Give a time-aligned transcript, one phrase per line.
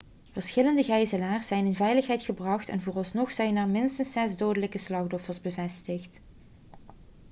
[0.33, 6.19] verschillende gijzelaars zijn in veiligheid gebracht en vooralsnog zijn er minstens zes dodelijke slachtoffers bevestigd